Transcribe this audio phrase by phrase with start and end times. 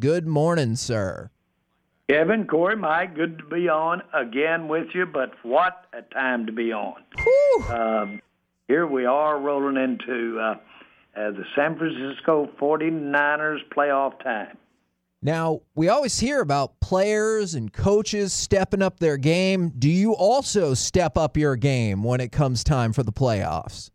[0.00, 1.30] Good morning, sir.
[2.08, 6.52] Kevin, Corey, Mike, good to be on again with you, but what a time to
[6.52, 7.02] be on.
[7.68, 8.22] Um,
[8.68, 10.54] here we are rolling into uh,
[11.16, 14.56] uh, the San Francisco 49ers playoff time.
[15.20, 19.72] Now, we always hear about players and coaches stepping up their game.
[19.76, 23.90] Do you also step up your game when it comes time for the playoffs?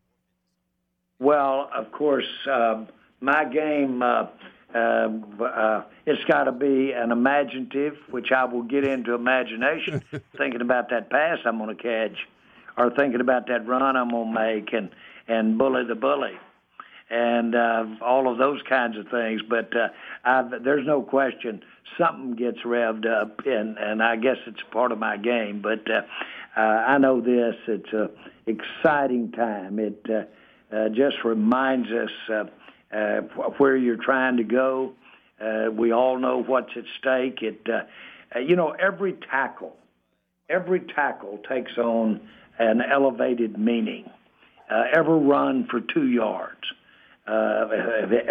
[1.19, 2.83] Well, of course, uh,
[3.21, 4.03] my game,
[4.73, 5.09] uh,
[5.43, 10.03] uh, it's got to be an imaginative, which I will get into imagination,
[10.37, 12.17] thinking about that pass I'm going to catch,
[12.77, 14.89] or thinking about that run I'm going to make, and
[15.27, 16.37] and bully the bully,
[17.09, 19.41] and uh, all of those kinds of things.
[19.47, 19.89] But uh,
[20.23, 21.63] I've, there's no question
[21.97, 25.61] something gets revved up, and and I guess it's part of my game.
[25.61, 26.01] But uh,
[26.55, 28.09] uh, I know this; it's a
[28.45, 29.79] exciting time.
[29.79, 32.43] It uh, uh, just reminds us uh,
[32.93, 33.21] uh,
[33.57, 34.93] where you're trying to go.
[35.41, 37.41] Uh, we all know what's at stake.
[37.41, 37.81] It, uh,
[38.35, 39.75] uh, you know, every tackle,
[40.49, 42.21] every tackle takes on
[42.59, 44.09] an elevated meaning.
[44.69, 46.61] Uh, ever run for two yards,
[47.27, 47.67] uh,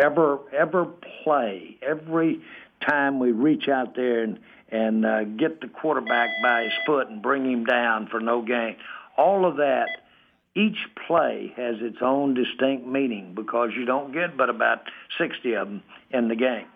[0.01, 0.87] ever ever
[1.23, 2.41] play, every
[2.89, 4.39] time we reach out there and
[4.71, 8.77] and uh, get the quarterback by his foot and bring him down for no gain,
[9.19, 9.89] all of that
[10.55, 14.81] each play has its own distinct meaning because you don't get but about
[15.19, 16.67] 60 of them in the game.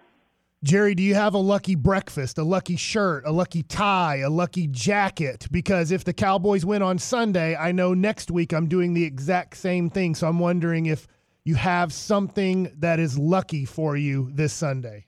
[0.64, 4.66] Jerry, do you have a lucky breakfast, a lucky shirt, a lucky tie, a lucky
[4.66, 5.46] jacket?
[5.50, 9.58] Because if the Cowboys win on Sunday, I know next week I'm doing the exact
[9.58, 10.14] same thing.
[10.14, 11.06] So I'm wondering if
[11.44, 15.06] you have something that is lucky for you this Sunday.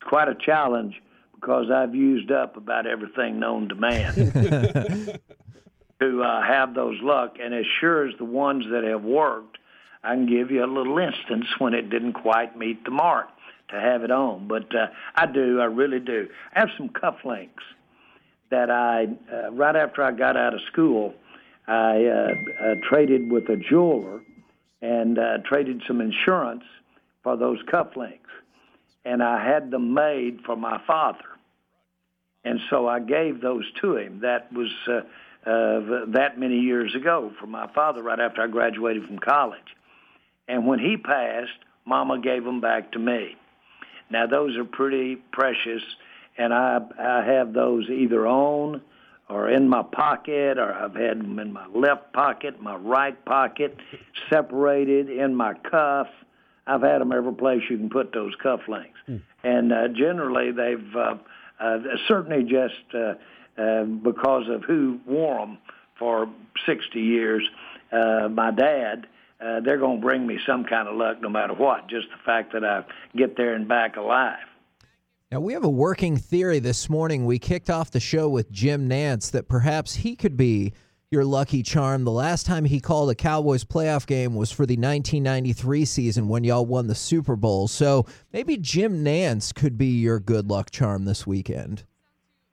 [0.00, 1.00] It's quite a challenge
[1.34, 5.18] because I've used up about everything known to man.
[6.00, 7.36] to uh, have those luck.
[7.42, 9.58] And as sure as the ones that have worked,
[10.02, 13.28] I can give you a little instance when it didn't quite meet the mark
[13.70, 14.46] to have it on.
[14.46, 16.28] But uh, I do, I really do.
[16.54, 17.64] I have some cufflinks
[18.50, 21.14] that I, uh, right after I got out of school,
[21.66, 24.20] I uh, uh, traded with a jeweler
[24.82, 26.62] and uh, traded some insurance
[27.22, 28.20] for those cufflinks.
[29.04, 31.24] And I had them made for my father.
[32.44, 34.20] And so I gave those to him.
[34.20, 35.00] That was uh,
[35.46, 39.60] uh, that many years ago for my father right after I graduated from college.
[40.48, 43.36] And when he passed, Mama gave them back to me.
[44.10, 45.82] Now those are pretty precious,
[46.36, 48.82] and I I have those either on
[49.28, 53.76] or in my pocket, or I've had them in my left pocket, my right pocket,
[54.30, 56.06] separated in my cuff.
[56.66, 59.22] I've had them every place you can put those cufflinks, mm.
[59.44, 61.14] and uh, generally they've uh,
[61.60, 61.78] uh,
[62.08, 62.94] certainly just.
[62.94, 63.14] Uh,
[63.58, 65.58] uh, because of who wore them
[65.98, 66.28] for
[66.66, 67.48] 60 years.
[67.92, 69.06] Uh, my dad,
[69.40, 72.22] uh, they're going to bring me some kind of luck no matter what, just the
[72.24, 72.84] fact that I
[73.16, 74.38] get there and back alive.
[75.32, 77.26] Now, we have a working theory this morning.
[77.26, 80.72] We kicked off the show with Jim Nantz that perhaps he could be
[81.10, 82.04] your lucky charm.
[82.04, 86.44] The last time he called a Cowboys playoff game was for the 1993 season when
[86.44, 87.68] y'all won the Super Bowl.
[87.68, 91.84] So maybe Jim Nantz could be your good luck charm this weekend.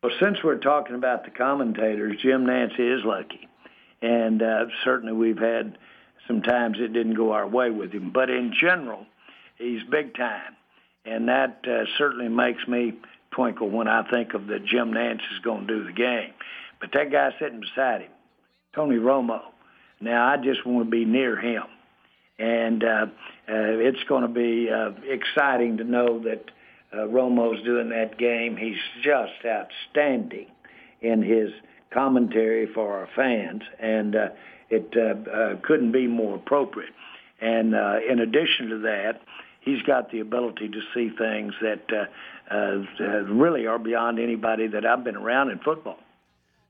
[0.04, 3.48] Well, since we're talking about the commentators, Jim Nantz is lucky,
[4.02, 5.78] and uh, certainly we've had
[6.28, 8.12] some times it didn't go our way with him.
[8.12, 9.06] But in general,
[9.58, 10.58] he's big time,
[11.06, 12.96] and that uh, certainly makes me
[13.32, 16.34] twinkle when I think of that Jim Nantz is going to do the game.
[16.82, 18.12] But that guy sitting beside him,
[18.76, 19.40] Tony Romo.
[20.02, 21.64] Now I just want to be near him,
[22.38, 23.08] and uh, uh,
[23.48, 26.52] it's going to be uh, exciting to know that
[26.94, 28.58] uh, Romo's doing that game.
[28.58, 30.48] He's just outstanding
[31.02, 31.50] in his
[31.94, 34.28] commentary for our fans, and uh,
[34.70, 36.94] it uh, uh, couldn't be more appropriate.
[37.42, 39.22] And uh, in addition to that,
[39.62, 42.06] he's got the ability to see things that uh,
[42.54, 45.98] uh, really are beyond anybody that I've been around in football.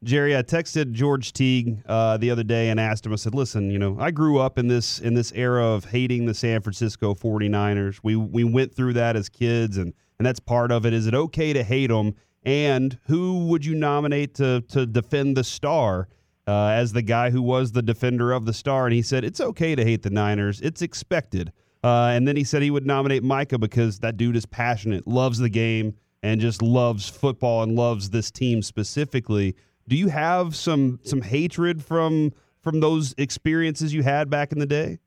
[0.03, 3.71] Jerry, I texted George Teague uh, the other day and asked him, I said, listen,
[3.71, 7.13] you know, I grew up in this in this era of hating the San Francisco
[7.13, 7.99] 49ers.
[8.03, 10.93] We we went through that as kids and and that's part of it.
[10.93, 12.15] Is it okay to hate them?
[12.43, 16.09] And who would you nominate to to defend the star
[16.47, 18.85] uh, as the guy who was the defender of the star?
[18.85, 20.59] And he said it's okay to hate the Niners.
[20.61, 21.53] It's expected.
[21.83, 25.37] Uh, and then he said he would nominate Micah because that dude is passionate, loves
[25.37, 29.55] the game, and just loves football and loves this team specifically.
[29.87, 34.65] Do you have some some hatred from from those experiences you had back in the
[34.65, 34.99] day?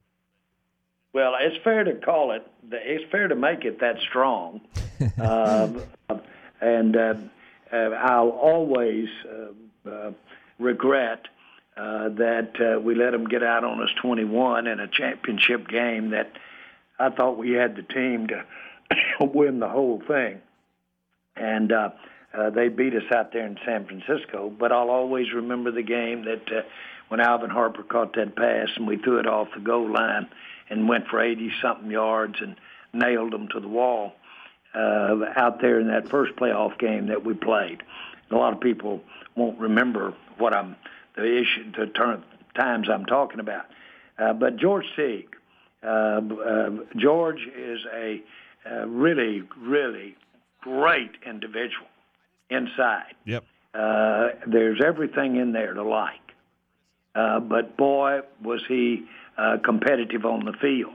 [1.12, 2.46] Well, it's fair to call it.
[2.70, 4.60] It's fair to make it that strong,
[5.18, 5.68] uh,
[6.60, 7.14] and uh,
[7.72, 10.12] uh, I'll always uh, uh,
[10.58, 11.22] regret
[11.76, 16.10] uh, that uh, we let them get out on us 21 in a championship game
[16.10, 16.32] that
[16.98, 18.44] I thought we had the team to
[19.24, 20.40] win the whole thing.
[21.34, 21.72] and
[22.36, 24.50] uh, they beat us out there in San Francisco.
[24.50, 26.62] But I'll always remember the game that uh,
[27.08, 30.28] when Alvin Harper caught that pass and we threw it off the goal line
[30.68, 32.56] and went for 80 something yards and
[32.92, 34.12] nailed them to the wall
[34.74, 37.82] uh, out there in that first playoff game that we played.
[38.30, 39.00] A lot of people
[39.34, 40.76] won't remember what I'm
[41.16, 42.22] the issue, the turn,
[42.54, 43.66] times I'm talking about.
[44.18, 45.34] Uh, but George Teague,
[45.82, 45.86] uh,
[46.20, 48.22] uh, George is a
[48.68, 50.16] uh, really, really
[50.60, 51.86] great individual
[52.50, 53.14] inside.
[53.24, 53.44] Yep.
[53.74, 56.20] Uh, there's everything in there to like.
[57.14, 59.06] Uh, but boy, was he
[59.38, 60.94] uh, competitive on the field.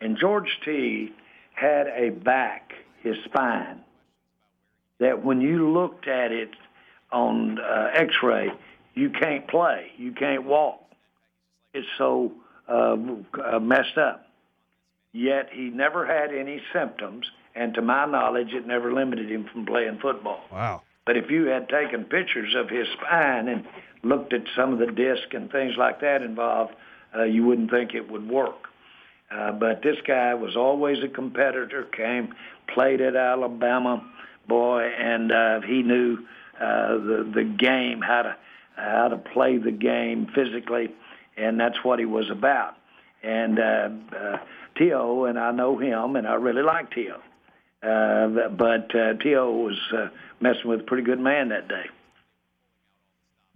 [0.00, 1.12] And George Teague
[1.54, 2.72] had a back,
[3.02, 3.80] his spine,
[4.98, 6.50] that when you looked at it
[7.12, 8.50] on uh, X-ray,
[8.94, 10.80] you can't play, you can't walk.
[11.74, 12.32] It's so
[12.68, 12.96] uh,
[13.44, 14.26] uh, messed up.
[15.12, 19.64] Yet he never had any symptoms, and to my knowledge, it never limited him from
[19.64, 20.42] playing football.
[20.52, 20.82] Wow.
[21.06, 23.64] But if you had taken pictures of his spine and
[24.02, 26.74] looked at some of the disc and things like that involved,
[27.16, 28.68] uh, you wouldn't think it would work.
[29.30, 31.84] Uh, but this guy was always a competitor.
[31.96, 32.34] Came,
[32.72, 34.04] played at Alabama,
[34.48, 36.18] boy, and uh, he knew
[36.60, 38.36] uh, the the game, how to
[38.76, 40.90] how to play the game physically,
[41.36, 42.74] and that's what he was about.
[43.22, 44.38] And uh, uh,
[44.76, 45.24] T.O.
[45.24, 47.20] and I know him, and I really like T.O.
[47.82, 49.50] Uh, but uh, T.O.
[49.52, 50.08] was uh,
[50.40, 51.84] messing with a pretty good man that day.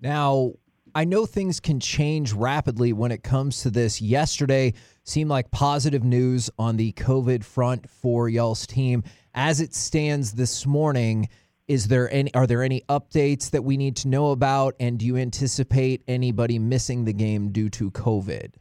[0.01, 0.53] Now,
[0.95, 4.01] I know things can change rapidly when it comes to this.
[4.01, 4.75] Yesterday
[5.05, 9.05] seemed like positive news on the COVID front for y'all's team.
[9.35, 11.29] As it stands this morning,
[11.69, 15.07] is there any are there any updates that we need to know about and do
[15.07, 18.55] you anticipate anybody missing the game due to COVID?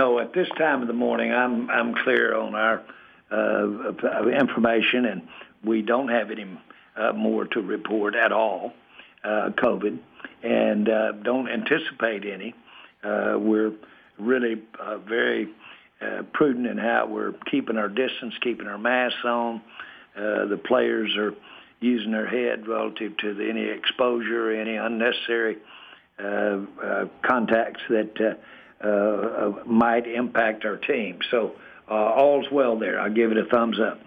[0.00, 2.82] No, at this time of the morning I'm I'm clear on our
[3.32, 5.22] information and
[5.64, 6.46] we don't have any
[6.96, 8.72] uh, more to report at all,
[9.24, 9.98] uh, COVID
[10.42, 12.54] and uh, don't anticipate any.
[13.02, 13.72] Uh, we're
[14.18, 15.48] really uh, very
[16.00, 19.60] uh, prudent in how we're keeping our distance, keeping our masks on.
[20.14, 21.34] The players are
[21.80, 25.58] using their head relative to any exposure, any unnecessary
[26.18, 28.38] contacts that
[29.66, 31.18] might impact our team.
[31.90, 33.00] Uh, all's well there.
[33.00, 34.00] I'll give it a thumbs up.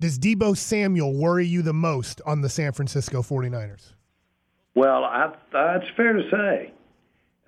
[0.00, 3.94] Does Deebo Samuel worry you the most on the San Francisco 49ers?
[4.74, 6.72] Well, I, uh, it's fair to say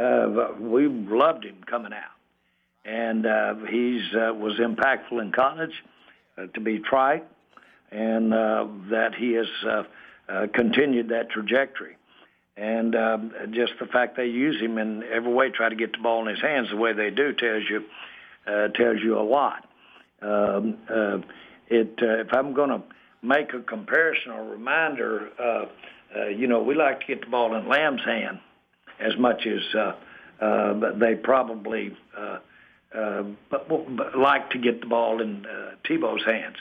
[0.00, 2.16] uh, we loved him coming out,
[2.84, 5.70] and uh, he's uh, was impactful in college,
[6.36, 7.24] uh, to be trite,
[7.92, 9.82] and uh, that he has uh,
[10.28, 11.96] uh, continued that trajectory.
[12.56, 15.98] And um, just the fact they use him in every way, try to get the
[15.98, 17.84] ball in his hands the way they do, tells you
[18.46, 19.68] uh, tells you a lot.
[20.22, 21.18] Um, uh,
[21.68, 22.82] it uh, if I'm going to
[23.22, 25.28] make a comparison or reminder.
[25.38, 25.64] Uh,
[26.12, 28.40] uh, you know, we like to get the ball in Lamb's hand
[28.98, 32.38] as much as uh, uh, they probably uh,
[32.96, 36.56] uh, but, but like to get the ball in uh, Tebow's hands.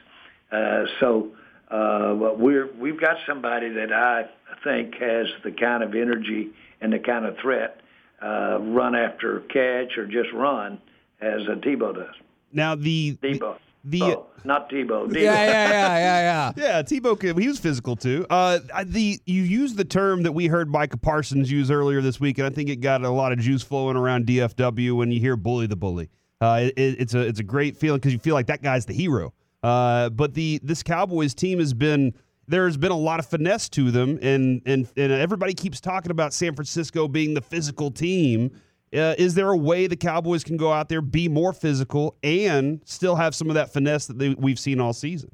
[0.51, 1.31] Uh, so
[1.71, 4.25] uh, we're we've got somebody that I
[4.63, 6.49] think has the kind of energy
[6.81, 7.81] and the kind of threat,
[8.21, 10.79] uh, run after catch or just run,
[11.21, 12.15] as uh, Tebow does.
[12.51, 13.57] Now the Tebow.
[13.83, 15.07] the oh, not Tebow.
[15.07, 15.13] Tebow.
[15.13, 16.51] Yeah, yeah, yeah, yeah, yeah.
[16.55, 18.25] Yeah, Tebow, he was physical too.
[18.29, 22.37] Uh, the you used the term that we heard Micah Parsons use earlier this week,
[22.37, 25.35] and I think it got a lot of juice flowing around DFW when you hear
[25.35, 26.09] "bully the bully."
[26.41, 28.93] Uh, it, it's a it's a great feeling because you feel like that guy's the
[28.93, 29.33] hero.
[29.61, 32.13] Uh, but the this Cowboys team has been
[32.47, 36.33] there's been a lot of finesse to them, and and and everybody keeps talking about
[36.33, 38.51] San Francisco being the physical team.
[38.93, 42.81] Uh, is there a way the Cowboys can go out there, be more physical, and
[42.85, 45.31] still have some of that finesse that they, we've seen all season?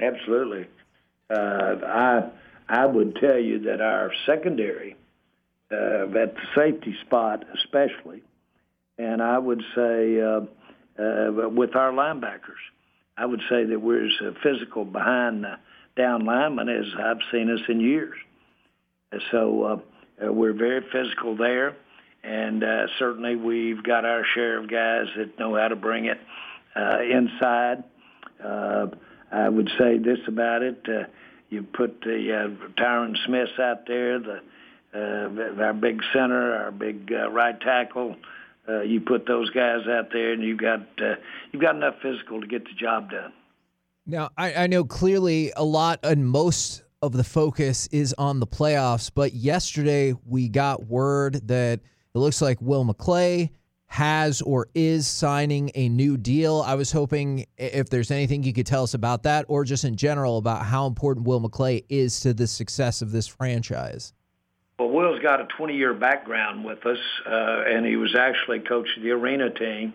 [0.00, 0.66] Absolutely.
[1.28, 2.30] Uh, I
[2.68, 4.96] I would tell you that our secondary,
[5.72, 8.22] uh, at the safety spot especially,
[8.98, 10.40] and I would say uh,
[10.98, 12.62] uh, with our linebackers,
[13.16, 15.56] I would say that we're as physical behind the
[15.96, 18.16] down linemen as I've seen us in years.
[19.30, 21.76] So uh, uh, we're very physical there,
[22.22, 26.18] and uh, certainly we've got our share of guys that know how to bring it
[26.76, 27.84] uh, inside.
[28.42, 28.86] Uh,
[29.32, 31.04] I would say this about it: uh,
[31.48, 34.40] you put the uh, Tyron Smiths out there, the
[34.92, 38.16] uh, our big center, our big uh, right tackle.
[38.68, 41.14] Uh, you put those guys out there, and you've got uh,
[41.52, 43.32] you've got enough physical to get the job done.
[44.06, 48.46] Now, I, I know clearly a lot and most of the focus is on the
[48.46, 51.80] playoffs, but yesterday we got word that
[52.14, 53.50] it looks like Will McClay
[53.86, 56.62] has or is signing a new deal.
[56.64, 59.96] I was hoping if there's anything you could tell us about that or just in
[59.96, 64.12] general about how important Will McClay is to the success of this franchise.
[64.78, 68.88] Well, Will's got a 20 year background with us, uh, and he was actually coach
[68.96, 69.92] of the arena team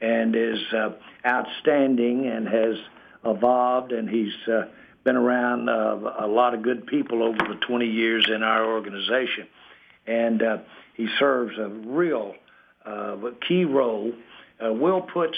[0.00, 0.92] and is uh,
[1.26, 2.76] outstanding and has
[3.24, 4.62] evolved, and he's uh,
[5.04, 9.46] been around uh, a lot of good people over the 20 years in our organization.
[10.06, 10.58] And uh,
[10.94, 12.34] he serves a real
[12.84, 14.12] uh, key role.
[14.64, 15.36] Uh, Will puts,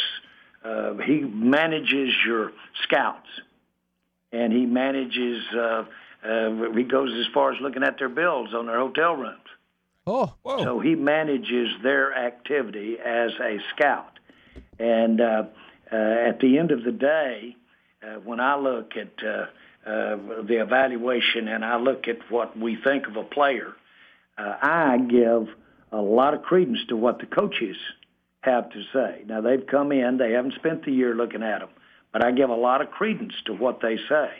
[0.64, 3.28] uh, he manages your scouts,
[4.32, 5.84] and he manages, uh,
[6.24, 9.40] uh, he goes as far as looking at their bills on their hotel rooms.
[10.06, 10.62] Oh, whoa.
[10.62, 14.18] So he manages their activity as a scout.
[14.78, 15.44] And uh,
[15.90, 17.56] uh, at the end of the day,
[18.02, 19.46] uh, when I look at uh,
[19.88, 23.74] uh, the evaluation and I look at what we think of a player,
[24.38, 25.48] uh, I give
[25.92, 27.76] a lot of credence to what the coaches
[28.40, 29.22] have to say.
[29.26, 31.70] Now they've come in, they haven't spent the year looking at them,
[32.12, 34.30] but I give a lot of credence to what they say.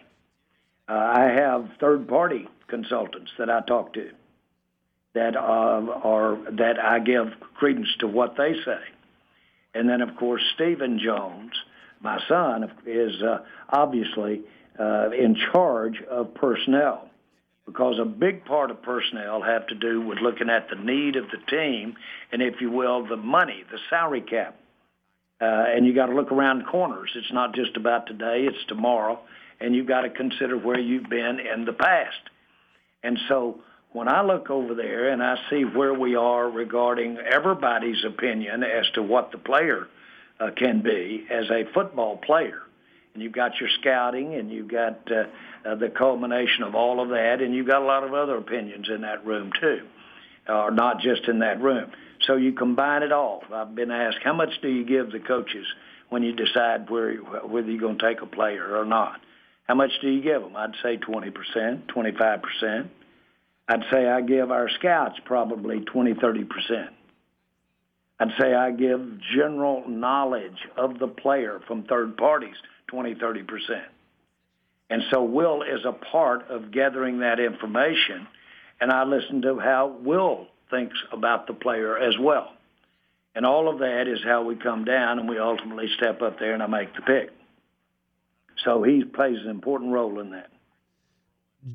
[0.89, 4.11] Uh, I have third-party consultants that I talk to
[5.15, 8.81] that uh, are that I give credence to what they say,
[9.75, 11.53] and then of course Stephen Jones,
[12.01, 13.39] my son, is uh,
[13.71, 14.43] obviously
[14.79, 17.09] uh, in charge of personnel
[17.67, 21.25] because a big part of personnel have to do with looking at the need of
[21.31, 21.97] the team
[22.33, 24.57] and, if you will, the money, the salary cap.
[25.41, 27.11] Uh, and you got to look around corners.
[27.15, 29.21] It's not just about today; it's tomorrow,
[29.61, 32.17] and you've got to consider where you've been in the past.
[33.03, 33.61] And so,
[33.93, 38.87] when I look over there and I see where we are regarding everybody's opinion as
[38.95, 39.89] to what the player
[40.41, 42.63] uh, can be as a football player,
[43.17, 45.25] and you've got your scouting, and you've got uh,
[45.67, 48.91] uh, the culmination of all of that, and you've got a lot of other opinions
[48.95, 49.87] in that room too,
[50.47, 51.91] or not just in that room.
[52.27, 53.43] So you combine it all.
[53.51, 55.67] I've been asked, how much do you give the coaches
[56.11, 59.19] when you decide where whether you're going to take a player or not?
[59.67, 60.55] How much do you give them?
[60.55, 62.89] I'd say 20%, 25%.
[63.69, 66.89] I'd say I give our scouts probably 20, 30%.
[68.21, 69.01] I'd say I give
[69.35, 72.57] general knowledge of the player from third parties
[72.89, 73.85] 20, 30 percent.
[74.89, 78.29] And so Will is a part of gathering that information,
[78.81, 82.53] and I listen to how Will thinks about the player as well.
[83.35, 86.55] And all of that is how we come down, and we ultimately step up there,
[86.55, 87.31] and I make the pick.
[88.65, 90.51] So he plays an important role in that.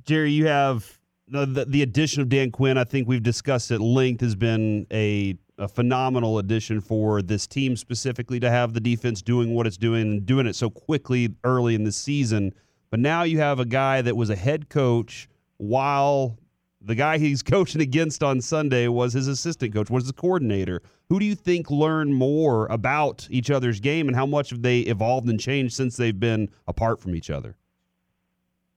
[0.06, 2.78] Jerry, you have the, the, the addition of Dan Quinn.
[2.78, 7.76] I think we've discussed at length has been a a phenomenal addition for this team
[7.76, 11.76] specifically to have the defense doing what it's doing and doing it so quickly early
[11.76, 12.52] in the season.
[12.90, 16.36] But now you have a guy that was a head coach while
[16.82, 20.82] the guy he's coaching against on Sunday was his assistant coach, was his coordinator.
[21.10, 24.80] Who do you think learned more about each other's game and how much have they
[24.80, 27.56] evolved and changed since they've been apart from each other?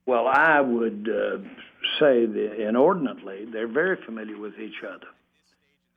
[0.05, 1.37] Well, I would uh,
[1.99, 5.07] say that inordinately, they're very familiar with each other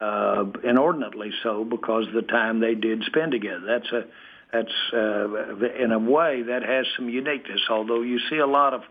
[0.00, 3.64] uh, inordinately so because the time they did spend together.
[3.66, 4.04] That's a
[4.52, 7.60] that's uh, in a way that has some uniqueness.
[7.68, 8.82] Although you see a lot of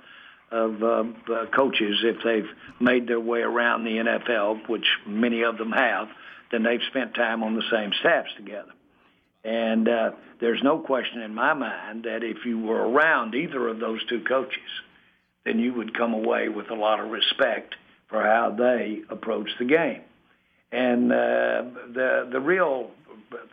[0.51, 2.49] of uh, coaches if they've
[2.79, 6.07] made their way around the NFL, which many of them have,
[6.51, 8.71] then they've spent time on the same staffs together.
[9.43, 13.79] And uh, there's no question in my mind that if you were around either of
[13.79, 14.69] those two coaches,
[15.45, 17.75] then you would come away with a lot of respect
[18.09, 20.01] for how they approach the game.
[20.71, 22.91] And uh, the the real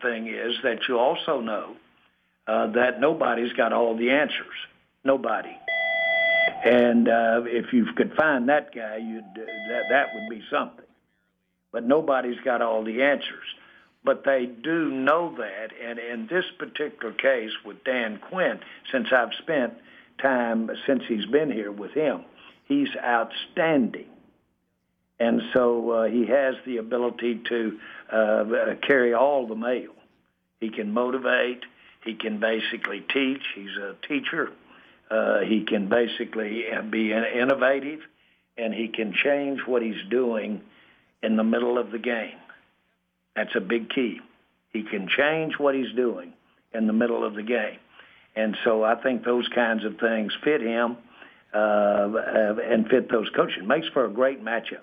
[0.02, 1.76] thing is that you also know
[2.46, 4.54] uh, that nobody's got all the answers.
[5.04, 5.56] Nobody.
[6.64, 10.84] And uh, if you could find that guy, you'd that that would be something.
[11.72, 13.44] But nobody's got all the answers.
[14.04, 18.60] But they do know that, and in this particular case with Dan Quinn,
[18.92, 19.74] since I've spent
[20.20, 22.24] time since he's been here with him,
[22.66, 24.06] he's outstanding
[25.18, 27.78] and so uh, he has the ability to
[28.10, 28.44] uh,
[28.86, 29.92] carry all the mail.
[30.60, 31.62] He can motivate.
[32.04, 33.42] He can basically teach.
[33.54, 34.50] He's a teacher.
[35.10, 38.00] Uh, he can basically uh, be innovative,
[38.58, 40.60] and he can change what he's doing
[41.22, 42.38] in the middle of the game.
[43.36, 44.20] That's a big key.
[44.72, 46.32] He can change what he's doing
[46.72, 47.78] in the middle of the game.
[48.36, 50.96] And so I think those kinds of things fit him
[51.54, 52.10] uh,
[52.68, 53.62] and fit those coaches.
[53.64, 54.82] Makes for a great matchup.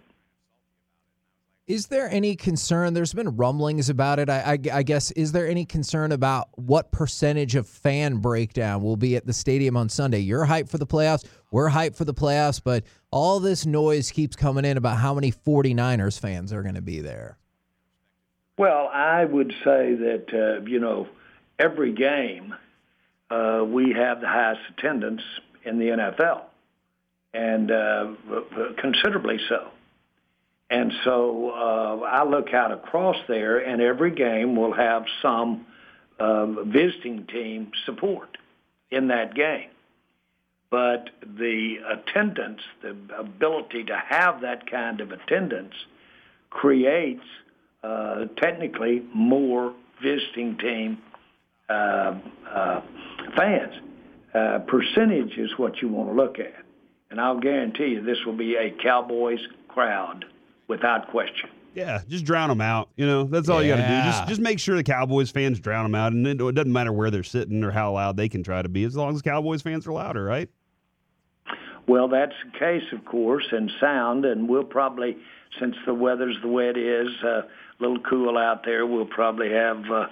[1.68, 2.94] Is there any concern?
[2.94, 4.30] There's been rumblings about it.
[4.30, 8.98] I, I, I, guess is there any concern about what percentage of fan breakdown will
[8.98, 10.20] be at the stadium on Sunday?
[10.20, 11.24] You're hyped for the playoffs.
[11.52, 15.32] We're hyped for the playoffs, but all this noise keeps coming in about how many
[15.32, 17.38] 49ers fans are going to be there.
[18.58, 21.08] Well, I would say that uh, you know
[21.58, 22.54] every game
[23.30, 25.22] uh, we have the highest attendance
[25.64, 26.44] in the NFL,
[27.34, 29.70] and uh, considerably so.
[30.72, 35.66] And so uh, I look out across there, and every game will have some
[36.18, 38.38] uh, visiting team support
[38.90, 39.70] in that game.
[40.70, 45.74] But the attendance, the ability to have that kind of attendance,
[46.50, 47.26] creates
[47.84, 51.00] uh, technically more visiting team
[51.70, 52.18] uh,
[52.50, 52.82] uh,
[53.36, 53.74] fans.
[54.34, 56.64] Uh, percentage is what you want to look at.
[57.10, 60.24] And I'll guarantee you this will be a Cowboys crowd
[60.68, 61.50] without question.
[61.74, 62.90] Yeah, just drown them out.
[62.98, 64.04] You know, that's all you got to do.
[64.04, 66.92] Just just make sure the Cowboys fans drown them out, and it, it doesn't matter
[66.92, 69.62] where they're sitting or how loud they can try to be, as long as Cowboys
[69.62, 70.50] fans are louder, right?
[71.88, 75.18] Well, that's the case, of course, and sound, and we'll probably,
[75.60, 77.48] since the weather's the way it is, uh, a
[77.80, 80.08] little cool out there, we'll probably have uh,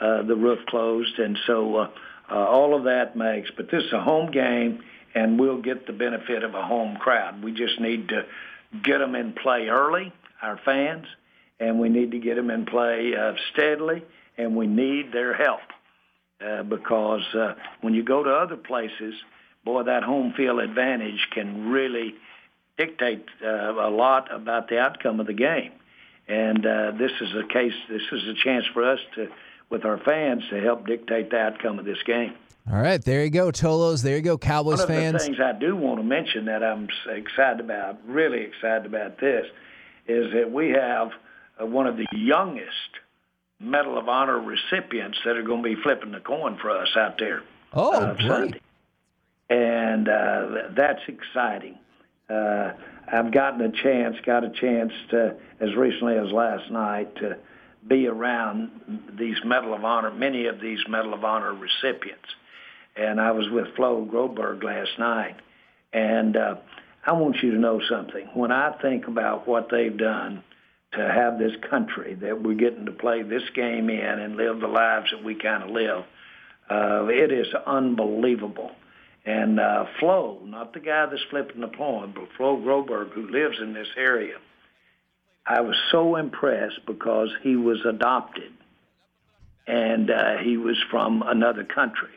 [0.00, 1.90] uh, the roof closed, and so uh,
[2.30, 3.50] uh, all of that makes.
[3.56, 4.82] But this is a home game,
[5.14, 7.42] and we'll get the benefit of a home crowd.
[7.42, 8.26] We just need to
[8.82, 10.12] get them in play early,
[10.42, 11.06] our fans,
[11.60, 14.02] and we need to get them in play uh, steadily,
[14.36, 15.60] and we need their help
[16.44, 19.14] uh, because uh, when you go to other places,
[19.64, 22.14] boy, that home field advantage can really
[22.76, 25.72] dictate uh, a lot about the outcome of the game.
[26.26, 27.74] And uh, this is a case.
[27.88, 29.28] This is a chance for us to,
[29.74, 32.32] with our fans, to help dictate the outcome of this game.
[32.72, 34.02] All right, there you go, Tolos.
[34.02, 34.88] There you go, Cowboys fans.
[34.88, 38.86] One of the things I do want to mention that I'm excited about, really excited
[38.86, 39.44] about this,
[40.06, 41.10] is that we have
[41.60, 42.70] uh, one of the youngest
[43.60, 47.18] Medal of Honor recipients that are going to be flipping the coin for us out
[47.18, 47.42] there.
[47.74, 48.28] Oh, uh, great.
[48.28, 48.60] Sunday.
[49.50, 51.78] And uh, that's exciting.
[52.30, 52.72] Uh,
[53.12, 57.36] I've gotten a chance, got a chance to, as recently as last night, to
[57.86, 58.70] be around
[59.18, 62.28] these Medal of Honor, many of these Medal of Honor recipients
[62.96, 65.36] and I was with Flo Groberg last night.
[65.92, 66.56] And uh,
[67.06, 68.28] I want you to know something.
[68.34, 70.42] When I think about what they've done
[70.92, 74.68] to have this country that we're getting to play this game in and live the
[74.68, 76.04] lives that we kind of live,
[76.70, 78.70] uh, it is unbelievable.
[79.26, 83.56] And uh, Flo, not the guy that's flipping the coin, but Flo Groberg, who lives
[83.60, 84.36] in this area,
[85.46, 88.52] I was so impressed because he was adopted
[89.66, 92.10] and uh, he was from another country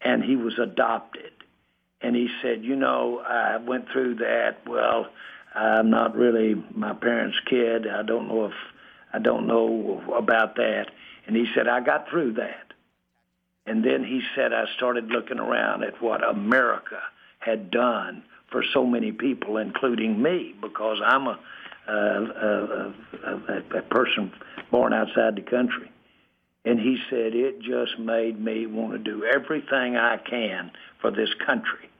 [0.00, 1.32] and he was adopted.
[2.00, 4.66] And he said, you know, I went through that.
[4.66, 5.06] Well,
[5.54, 7.86] I'm not really my parents' kid.
[7.86, 8.54] I don't know if
[9.12, 10.86] I don't know about that.
[11.26, 12.72] And he said, I got through that.
[13.66, 17.00] And then he said, I started looking around at what America
[17.38, 21.38] had done for so many people, including me, because I'm a,
[21.88, 22.94] a, a,
[23.26, 24.32] a, a person
[24.70, 25.90] born outside the country.
[26.64, 31.30] And he said, it just made me want to do everything I can for this
[31.44, 31.90] country.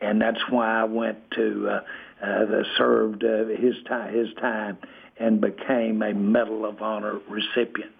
[0.00, 4.78] And that's why I went to, uh, uh, served uh, his, time, his time
[5.18, 7.92] and became a Medal of Honor recipient.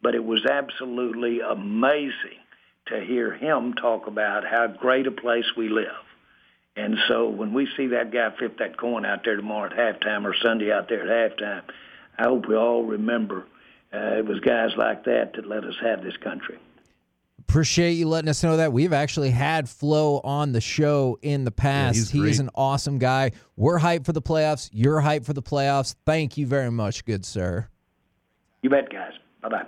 [0.00, 2.38] But it was absolutely amazing
[2.86, 6.07] to hear him talk about how great a place we live.
[6.78, 10.24] And so when we see that guy flip that coin out there tomorrow at halftime
[10.24, 11.62] or Sunday out there at halftime,
[12.18, 13.44] I hope we all remember–
[13.92, 16.58] uh, it was guys like that that let us have this country.
[17.40, 18.72] Appreciate you letting us know that.
[18.72, 21.96] We've actually had Flo on the show in the past.
[21.96, 23.32] he's he is an awesome guy.
[23.56, 24.68] We're hyped for the playoffs.
[24.72, 25.94] You're hyped for the playoffs.
[26.04, 27.68] Thank you very much, good sir.
[28.62, 29.12] You bet, guys.
[29.40, 29.66] Bye bye.